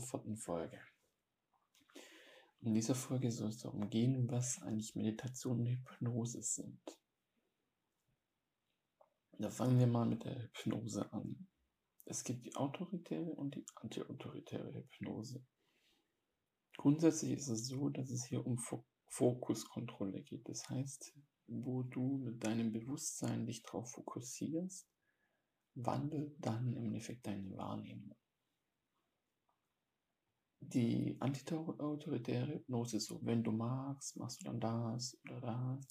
[0.00, 0.80] vierten Folge.
[2.60, 6.80] In dieser Folge soll es darum gehen, was eigentlich Meditation und Hypnose sind.
[9.38, 11.48] Da fangen wir mal mit der Hypnose an.
[12.06, 15.44] Es gibt die autoritäre und die antiautoritäre Hypnose.
[16.76, 18.58] Grundsätzlich ist es so, dass es hier um
[19.08, 20.48] Fokuskontrolle geht.
[20.48, 21.14] Das heißt,
[21.46, 24.88] wo du mit deinem Bewusstsein dich darauf fokussierst,
[25.74, 28.16] wandelt dann im Endeffekt deine Wahrnehmung.
[30.60, 35.88] Die antiautoritäre Hypnose so, wenn du magst, machst du dann das oder das.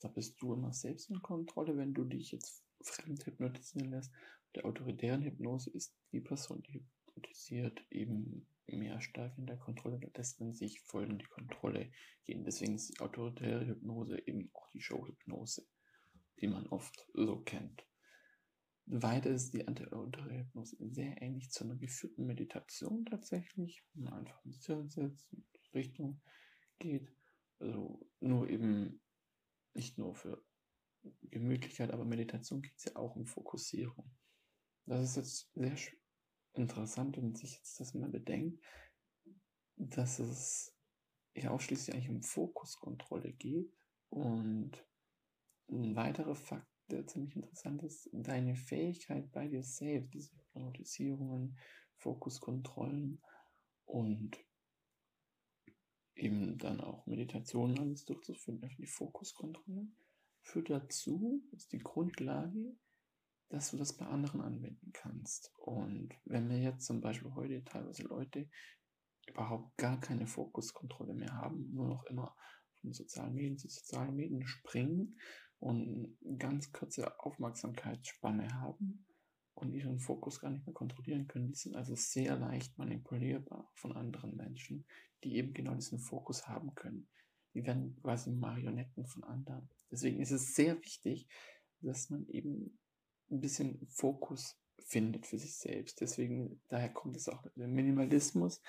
[0.00, 4.12] Da bist du immer selbst in Kontrolle, wenn du dich jetzt fremd hypnotisieren lässt.
[4.54, 10.40] Der autoritären Hypnose ist die Person, die hypnotisiert, eben mehr stark in der Kontrolle, lässt
[10.40, 11.90] man sich voll in die Kontrolle
[12.24, 12.44] gehen.
[12.44, 15.66] Deswegen ist die autoritäre Hypnose eben auch die Showhypnose,
[16.40, 17.84] die man oft so kennt.
[18.92, 24.66] Weiter ist die antiautoritäre Hypnose sehr ähnlich zu einer geführten Meditation tatsächlich, man einfach ins
[24.66, 26.20] Hirn setzt, in Richtung
[26.78, 27.08] geht.
[27.60, 29.00] Also nur eben
[29.74, 30.44] nicht nur für
[31.22, 34.10] Gemütlichkeit, aber Meditation geht es ja auch um Fokussierung.
[34.86, 35.76] Das ist jetzt sehr
[36.54, 38.62] interessant, wenn man sich jetzt das mal bedenkt,
[39.76, 40.76] dass es
[41.34, 43.72] ja ausschließlich eigentlich um Fokuskontrolle geht
[44.08, 44.72] und
[45.70, 51.58] ein weiterer Fakt, der ziemlich interessant ist, deine Fähigkeit bei dir selbst, diese Hypnotisierungen,
[51.96, 53.22] Fokuskontrollen
[53.84, 54.38] und
[56.14, 59.88] eben dann auch Meditationen alles durchzuführen, also die Fokuskontrolle,
[60.42, 62.76] führt dazu, ist die Grundlage,
[63.48, 65.52] dass du das bei anderen anwenden kannst.
[65.58, 68.48] Und wenn wir jetzt zum Beispiel heute teilweise Leute
[69.26, 72.36] überhaupt gar keine Fokuskontrolle mehr haben, nur noch immer
[72.80, 75.18] von sozialen Medien zu sozialen Medien springen
[75.60, 79.04] und ganz kurze Aufmerksamkeitsspanne haben
[79.54, 81.48] und ihren Fokus gar nicht mehr kontrollieren können.
[81.48, 84.86] Die sind also sehr leicht manipulierbar von anderen Menschen,
[85.22, 87.08] die eben genau diesen Fokus haben können.
[87.54, 89.68] Die werden quasi Marionetten von anderen.
[89.90, 91.28] Deswegen ist es sehr wichtig,
[91.80, 92.78] dass man eben
[93.30, 96.00] ein bisschen Fokus findet für sich selbst.
[96.00, 98.62] Deswegen, daher kommt es auch der Minimalismus.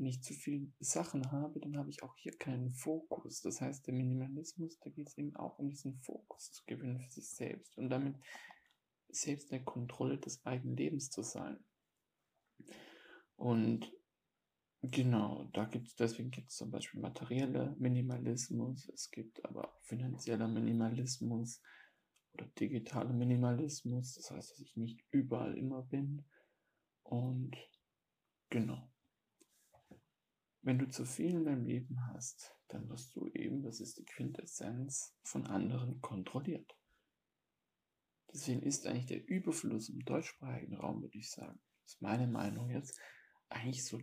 [0.00, 3.42] Wenn ich zu viele Sachen habe, dann habe ich auch hier keinen Fokus.
[3.42, 7.10] Das heißt, der Minimalismus, da geht es eben auch um diesen Fokus zu gewinnen für
[7.10, 8.16] sich selbst und damit
[9.10, 11.62] selbst der Kontrolle des eigenen Lebens zu sein.
[13.36, 13.92] Und
[14.80, 20.48] genau, da gibt es, deswegen gibt es zum Beispiel materieller Minimalismus, es gibt aber finanzieller
[20.48, 21.60] Minimalismus,
[22.32, 26.24] oder digitaler Minimalismus, das heißt, dass ich nicht überall immer bin.
[27.02, 27.54] Und
[28.48, 28.89] genau.
[30.62, 34.04] Wenn du zu viel in deinem Leben hast, dann wirst du eben, das ist die
[34.04, 36.76] Quintessenz, von anderen kontrolliert.
[38.32, 43.00] Deswegen ist eigentlich der Überfluss im deutschsprachigen Raum, würde ich sagen, ist meine Meinung jetzt,
[43.48, 44.00] eigentlich so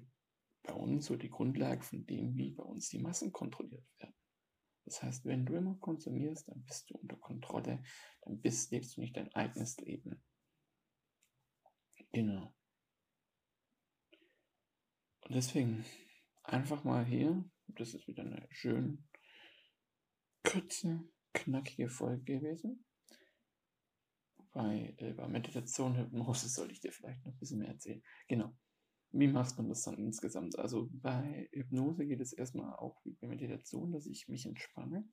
[0.64, 4.16] bei uns so die Grundlage von dem, wie bei uns die Massen kontrolliert werden.
[4.84, 7.84] Das heißt, wenn du immer konsumierst, dann bist du unter Kontrolle,
[8.22, 10.24] dann bist, lebst du nicht dein eigenes Leben.
[12.12, 12.54] Genau.
[15.22, 15.86] Und deswegen
[16.48, 19.08] einfach mal hier, das ist wieder eine schön
[20.44, 22.86] kurze, knackige Folge gewesen.
[24.54, 28.02] Bei, äh, bei Meditation, Hypnose soll ich dir vielleicht noch ein bisschen mehr erzählen.
[28.28, 28.56] Genau
[29.12, 30.58] wie macht man das dann insgesamt?
[30.60, 35.08] Also bei Hypnose geht es erstmal auch wie bei Meditation, dass ich mich entspanne,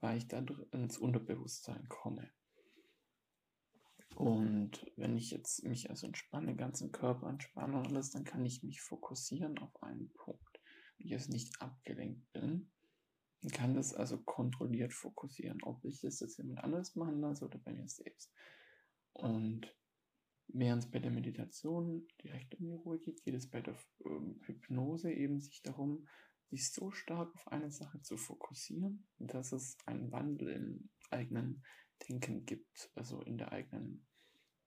[0.00, 2.30] weil ich dadurch ins Unterbewusstsein komme.
[4.14, 8.62] Und wenn ich jetzt mich also entspanne, ganzen Körper entspanne und alles, dann kann ich
[8.62, 10.47] mich fokussieren auf einen Punkt.
[11.08, 12.70] Ich jetzt nicht abgelenkt bin,
[13.42, 17.58] dann kann das also kontrolliert fokussieren, ob ich das jetzt jemand anderes machen lasse oder
[17.58, 18.32] bei mir selbst.
[19.12, 19.74] Und
[20.50, 23.76] Während es bei der Meditation direkt um die Ruhe geht, geht es bei der
[24.06, 26.08] ähm, Hypnose eben sich darum,
[26.48, 31.62] sich so stark auf eine Sache zu fokussieren, dass es einen Wandel im eigenen
[32.08, 34.06] Denken gibt, also in der eigenen,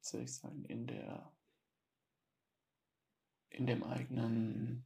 [0.01, 1.35] soll ich sagen, in der,
[3.49, 4.85] in dem eigenen,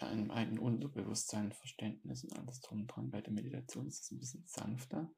[0.00, 3.10] ja, im eigenen Unterbewusstsein, Verständnis und alles drum und dran.
[3.10, 5.10] Bei der Meditation ist es ein bisschen sanfter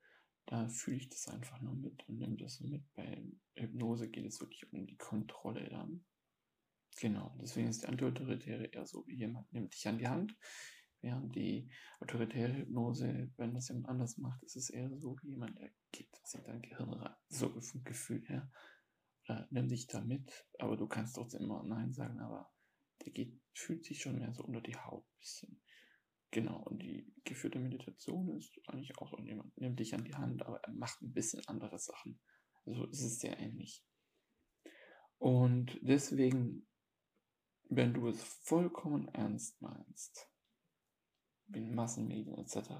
[0.46, 2.82] da fühle ich das einfach nur mit und nehme das so mit.
[2.94, 3.24] Bei
[3.56, 6.04] Hypnose geht es wirklich um die Kontrolle dann.
[7.00, 10.36] Genau, deswegen ist die Antiautoritäre eher so, wie jemand nimmt dich an die Hand,
[11.00, 11.70] während die
[12.00, 16.10] autoritäre Hypnose, wenn das jemand anders macht, ist es eher so, wie jemand, der geht
[16.34, 18.50] in dein Gehirn rein, so vom Gefühl her.
[19.24, 22.52] Oder nimm dich da mit, aber du kannst trotzdem immer Nein sagen, aber
[23.04, 25.62] der geht, fühlt sich schon mehr so unter die Haut ein bisschen.
[26.30, 30.42] Genau, und die geführte Meditation ist eigentlich auch so, jemand nimmt dich an die Hand,
[30.46, 32.20] aber er macht ein bisschen andere Sachen.
[32.64, 33.84] Also es ist sehr ähnlich.
[35.18, 36.66] Und deswegen
[37.76, 40.28] wenn du es vollkommen ernst meinst,
[41.46, 42.70] wie Massenmedien etc.,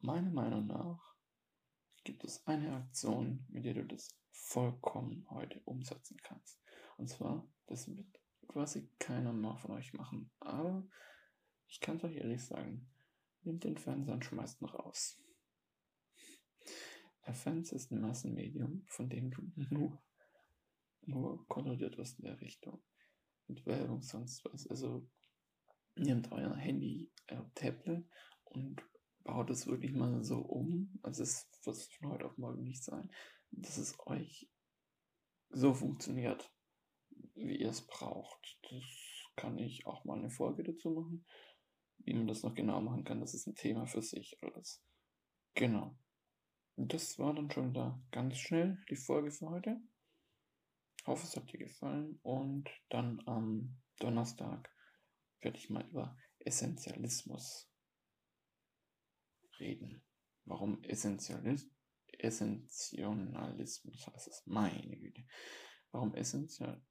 [0.00, 1.14] meiner Meinung nach
[2.04, 6.60] gibt es eine Aktion, mit der du das vollkommen heute umsetzen kannst.
[6.98, 8.20] Und zwar, das wird
[8.54, 10.30] quasi keiner mehr von euch machen.
[10.38, 10.86] Aber
[11.66, 12.88] ich kann es euch ehrlich sagen,
[13.42, 15.20] nehmt den Fernseher und schmeißt ihn raus.
[17.26, 20.00] Der Fernseher ist ein Massenmedium, von dem du nur,
[21.02, 22.80] nur kontrolliert wirst in der Richtung.
[23.48, 24.68] Mit Werbung, sonst was.
[24.68, 25.10] Also,
[25.96, 28.08] nehmt euer Handy, euer Tablet
[28.44, 28.82] und
[29.24, 30.96] baut es wirklich mal so um.
[31.02, 33.10] Also, es wird von heute auf morgen nicht sein,
[33.50, 34.48] dass es euch
[35.50, 36.54] so funktioniert,
[37.34, 38.58] wie ihr es braucht.
[38.70, 38.84] Das
[39.36, 41.26] kann ich auch mal eine Folge dazu machen.
[41.98, 44.82] Wie man das noch genau machen kann, das ist ein Thema für sich alles.
[45.54, 45.96] Genau.
[46.76, 49.80] Das war dann schon da ganz schnell die Folge für heute.
[50.98, 54.70] Ich hoffe, es hat dir gefallen und dann am Donnerstag
[55.40, 57.70] werde ich mal über Essentialismus
[59.60, 60.02] reden.
[60.44, 61.70] Warum Essentialis
[62.18, 64.42] Essentialismus heißt es?
[64.46, 65.24] Meine Güte.
[65.90, 66.82] Warum Essential?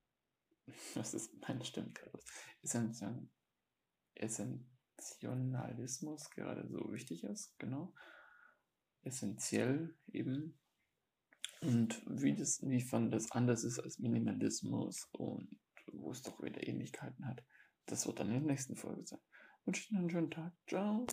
[0.95, 1.93] Was ist gerade?
[2.61, 3.27] Essential,
[4.15, 7.93] Essentialismus gerade so wichtig ist, genau
[9.03, 10.57] essentiell eben.
[11.61, 15.47] Und wie das, inwiefern das anders ist als Minimalismus und
[15.91, 17.41] wo es doch wieder Ähnlichkeiten hat,
[17.85, 19.19] das wird dann in der nächsten Folge sein.
[19.61, 20.51] Ich wünsche Ihnen einen schönen Tag.
[20.67, 21.05] Ciao.